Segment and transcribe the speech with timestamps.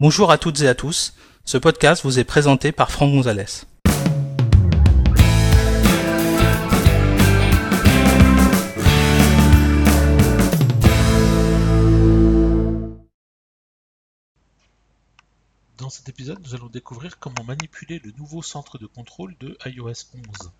[0.00, 1.14] Bonjour à toutes et à tous.
[1.44, 3.44] Ce podcast vous est présenté par Franck Gonzalez.
[15.78, 19.86] Dans cet épisode, nous allons découvrir comment manipuler le nouveau centre de contrôle de iOS
[19.86, 20.50] 11.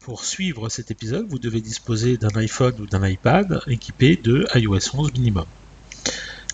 [0.00, 4.96] Pour suivre cet épisode, vous devez disposer d'un iPhone ou d'un iPad équipé de iOS
[4.96, 5.44] 11 minimum.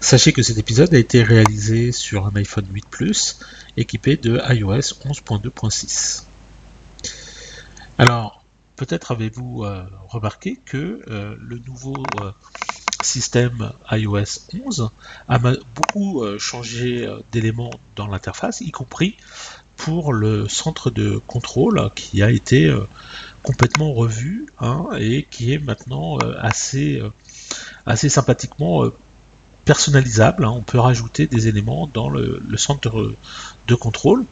[0.03, 3.39] Sachez que cet épisode a été réalisé sur un iPhone 8 Plus
[3.77, 6.25] équipé de iOS 11.2.6.
[7.99, 8.44] Alors,
[8.75, 12.32] peut-être avez-vous euh, remarqué que euh, le nouveau euh,
[13.04, 14.91] système iOS 11
[15.29, 19.16] a beaucoup changé d'éléments dans l'interface, y compris
[19.77, 22.77] pour le centre de contrôle qui a été
[23.44, 27.00] complètement revu hein, et qui est maintenant assez,
[27.86, 28.91] assez sympathiquement
[29.64, 30.44] personnalisable.
[30.44, 30.52] Hein.
[30.54, 33.14] on peut rajouter des éléments dans le, centre
[33.66, 34.25] de contrôle.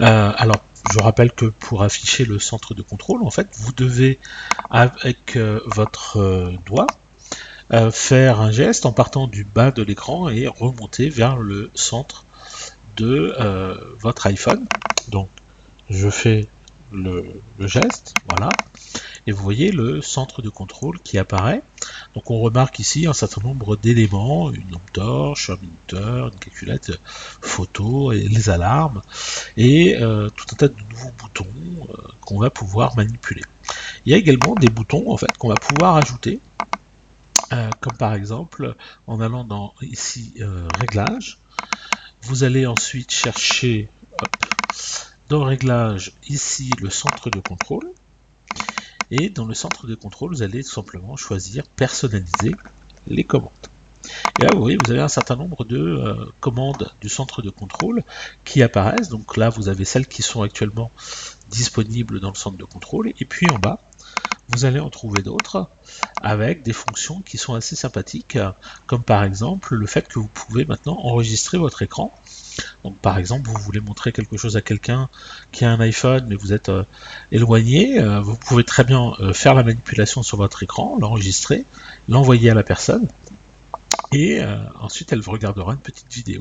[0.00, 4.18] Euh, alors, je rappelle que pour afficher le centre de contrôle, en fait, vous devez,
[4.70, 6.86] avec euh, votre euh, doigt,
[7.90, 12.26] faire un geste en partant du bas de l'écran et remonter vers le centre
[12.98, 13.34] de
[13.98, 14.66] votre iPhone.
[15.08, 15.30] Donc,
[15.88, 16.46] je fais
[16.92, 17.24] le,
[17.58, 18.50] le geste, voilà
[19.26, 21.62] et vous voyez le centre de contrôle qui apparaît.
[22.14, 26.92] Donc on remarque ici un certain nombre d'éléments, une lampe torche, un minuteur, une calculette
[27.40, 29.02] photo, et les alarmes,
[29.56, 31.46] et euh, tout un tas de nouveaux boutons
[31.90, 33.42] euh, qu'on va pouvoir manipuler.
[34.04, 36.40] Il y a également des boutons en fait qu'on va pouvoir ajouter,
[37.52, 40.34] euh, comme par exemple en allant dans ici
[40.78, 41.38] réglages,
[42.22, 43.88] vous allez ensuite chercher
[45.28, 47.90] dans réglage ici le centre de contrôle
[49.12, 52.56] et dans le centre de contrôle, vous allez tout simplement choisir personnaliser
[53.06, 53.50] les commandes.
[54.38, 57.50] Et là, vous voyez, vous avez un certain nombre de euh, commandes du centre de
[57.50, 58.02] contrôle
[58.44, 59.10] qui apparaissent.
[59.10, 60.90] Donc là, vous avez celles qui sont actuellement
[61.50, 63.12] disponibles dans le centre de contrôle.
[63.20, 63.80] Et puis en bas,
[64.52, 65.68] vous allez en trouver d'autres
[66.20, 68.38] avec des fonctions qui sont assez sympathiques,
[68.86, 72.12] comme par exemple le fait que vous pouvez maintenant enregistrer votre écran.
[72.84, 75.08] Donc par exemple, vous voulez montrer quelque chose à quelqu'un
[75.52, 76.84] qui a un iPhone, mais vous êtes euh,
[77.30, 81.64] éloigné, euh, vous pouvez très bien euh, faire la manipulation sur votre écran, l'enregistrer,
[82.08, 83.08] l'envoyer à la personne,
[84.12, 84.40] et
[84.78, 86.40] ensuite elle regardera une petite vidéo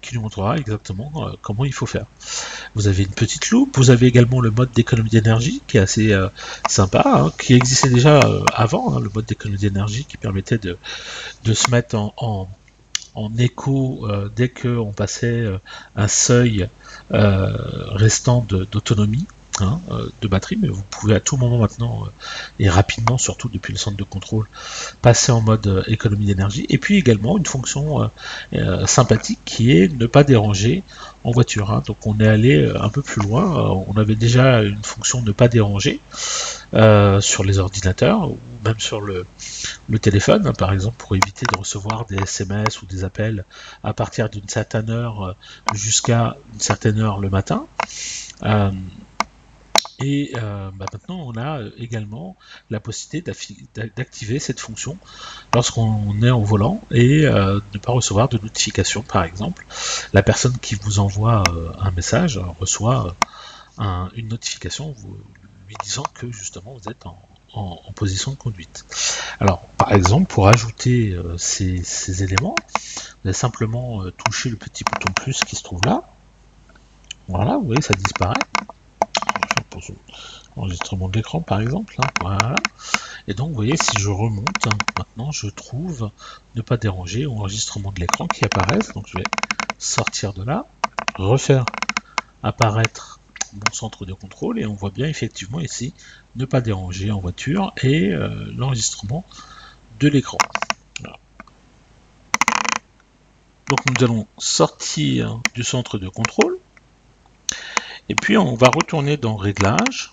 [0.00, 1.12] qui lui montrera exactement
[1.42, 2.06] comment il faut faire.
[2.74, 6.16] Vous avez une petite loupe, vous avez également le mode d'économie d'énergie qui est assez
[6.68, 8.20] sympa, hein, qui existait déjà
[8.54, 10.76] avant, hein, le mode d'économie d'énergie qui permettait de,
[11.54, 12.48] se mettre en
[13.14, 15.58] en écho euh, dès qu'on passait euh,
[15.96, 16.68] un seuil
[17.12, 17.50] euh,
[17.90, 19.26] restant d'autonomie.
[19.60, 19.80] Hein,
[20.22, 22.04] de batterie, mais vous pouvez à tout moment maintenant
[22.58, 24.46] et rapidement, surtout depuis le centre de contrôle,
[25.02, 26.64] passer en mode économie d'énergie.
[26.70, 28.10] Et puis également une fonction
[28.86, 30.82] sympathique qui est ne pas déranger
[31.22, 31.70] en voiture.
[31.70, 31.82] Hein.
[31.86, 33.70] Donc on est allé un peu plus loin.
[33.88, 36.00] On avait déjà une fonction ne pas déranger
[36.72, 39.26] sur les ordinateurs ou même sur le,
[40.00, 43.44] téléphone, hein, par exemple, pour éviter de recevoir des SMS ou des appels
[43.84, 45.32] à partir d'une certaine heure euh,
[45.74, 47.66] jusqu'à une certaine heure le matin.
[48.44, 48.70] Euh,
[50.02, 52.36] et euh, bah, maintenant, on a également
[52.70, 53.32] la possibilité
[53.96, 54.98] d'activer cette fonction
[55.54, 59.64] lorsqu'on est au volant et ne pas recevoir de notification, par exemple.
[60.12, 61.44] La personne qui vous envoie
[61.78, 63.14] un message reçoit
[63.78, 64.94] une notification
[65.68, 67.18] lui disant que justement vous êtes en,
[67.54, 68.84] en, position de conduite.
[69.40, 74.84] Alors, par exemple, pour ajouter euh, ces, éléments, vous allez simplement euh, toucher le petit
[74.84, 76.02] bouton plus qui se trouve là.
[77.28, 78.40] Voilà, vous voyez, ça disparaît.
[80.56, 81.94] Enregistrement de l'écran, par exemple.
[81.98, 82.54] Hein, voilà.
[83.28, 86.10] Et donc, vous voyez, si je remonte, hein, maintenant, je trouve
[86.54, 88.92] ne pas déranger enregistrement de l'écran qui apparaissent.
[88.92, 89.24] Donc, je vais
[89.78, 90.66] sortir de là,
[91.16, 91.64] refaire
[92.42, 93.20] apparaître
[93.52, 95.92] mon centre de contrôle et on voit bien effectivement ici
[96.36, 99.24] ne pas déranger en voiture et euh, l'enregistrement
[100.00, 100.38] de l'écran.
[103.68, 106.58] Donc nous allons sortir du centre de contrôle
[108.12, 110.10] et puis on va retourner dans réglages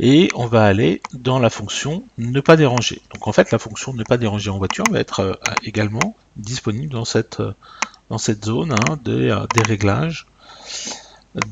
[0.00, 3.00] et on va aller dans la fonction ne pas déranger.
[3.14, 5.32] Donc en fait la fonction ne pas déranger en voiture va être euh,
[5.62, 7.54] également disponible dans cette, euh,
[8.10, 10.26] dans cette zone hein, des, des réglages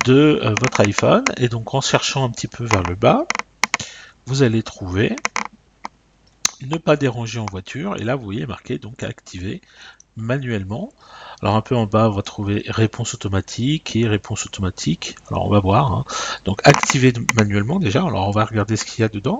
[0.05, 1.25] de euh, votre iPhone.
[1.39, 3.25] Et donc en cherchant un petit peu vers le bas,
[4.27, 5.17] vous allez trouver
[6.61, 7.97] ne pas déranger en voiture.
[7.97, 9.62] Et là, vous voyez marqué donc activer
[10.19, 10.93] manuellement.
[11.41, 15.17] Alors un peu en bas, on va trouver réponse automatique et réponse automatique.
[15.31, 15.93] Alors on va voir.
[15.93, 16.05] Hein.
[16.44, 18.05] Donc activer manuellement déjà.
[18.05, 19.38] Alors on va regarder ce qu'il y a dedans.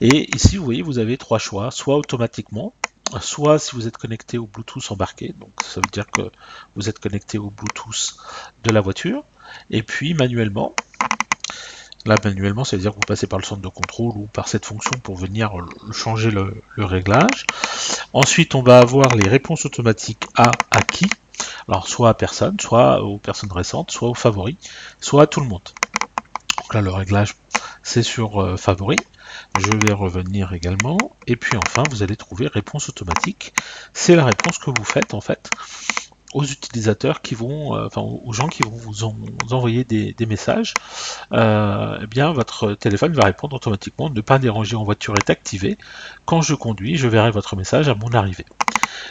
[0.00, 1.70] Et ici, vous voyez, vous avez trois choix.
[1.70, 2.72] Soit automatiquement,
[3.20, 6.30] soit si vous êtes connecté au Bluetooth embarqué, donc ça veut dire que
[6.76, 8.16] vous êtes connecté au Bluetooth
[8.64, 9.24] de la voiture,
[9.70, 10.74] et puis manuellement,
[12.08, 14.48] là manuellement ça veut dire que vous passez par le centre de contrôle ou par
[14.48, 15.52] cette fonction pour venir
[15.92, 17.46] changer le, réglage.
[18.12, 21.08] Ensuite on va avoir les réponses automatiques à à qui,
[21.68, 24.56] alors soit à personne, soit aux personnes récentes, soit aux favoris,
[25.00, 25.68] soit à tout le monde.
[26.56, 27.36] Donc là le réglage
[27.82, 28.98] c'est sur euh, favoris.
[29.58, 30.98] Je vais revenir également.
[31.26, 33.54] Et puis enfin, vous allez trouver réponse automatique.
[33.92, 35.50] C'est la réponse que vous faites en fait
[36.38, 39.02] aux utilisateurs qui vont, euh, enfin aux gens qui vont vous,
[39.50, 40.72] envoyer des, messages,
[41.32, 44.08] euh, eh bien votre téléphone va répondre automatiquement.
[44.08, 45.78] Ne pas déranger en voiture est activé.
[46.26, 48.46] Quand je conduis, je verrai votre message à mon arrivée.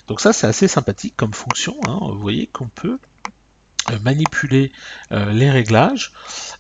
[0.08, 1.76] Donc ça c'est assez sympathique comme fonction.
[1.86, 2.00] Hein.
[2.02, 2.98] Vous voyez qu'on peut
[4.04, 4.72] manipuler
[5.12, 6.14] euh, les réglages,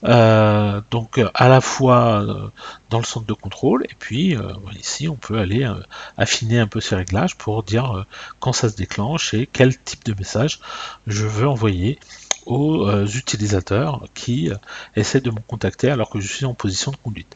[0.03, 2.51] euh, donc à la fois
[2.89, 4.35] dans le centre de contrôle, et puis
[4.77, 5.69] ici on peut aller
[6.17, 8.05] affiner un peu ces réglages pour dire
[8.39, 10.59] quand ça se déclenche et quel type de message
[11.05, 11.99] je veux envoyer
[12.47, 14.49] aux utilisateurs qui
[14.95, 17.35] essaient de me contacter alors que je suis en position de conduite.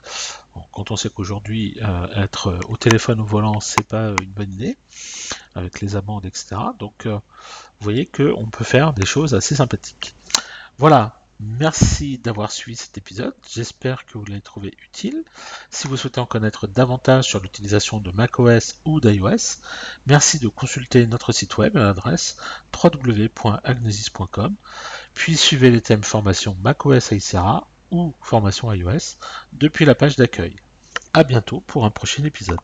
[0.71, 1.79] quand on sait qu'aujourd'hui
[2.15, 4.77] être au téléphone au volant c'est pas une bonne idée
[5.55, 6.55] avec les amendes etc.
[6.79, 7.21] Donc vous
[7.79, 10.15] voyez qu'on peut faire des choses assez sympathiques.
[10.77, 13.33] Voilà, Merci d'avoir suivi cet épisode.
[13.49, 15.23] J'espère que vous l'avez trouvé utile.
[15.71, 19.57] Si vous souhaitez en connaître davantage sur l'utilisation de macOS ou d'iOS,
[20.05, 22.37] merci de consulter notre site web à l'adresse
[22.81, 24.55] www.agnesis.com.
[25.13, 29.17] Puis suivez les thèmes formation macOS Icera ou formation iOS
[29.53, 30.55] depuis la page d'accueil.
[31.13, 32.61] À bientôt pour un prochain épisode.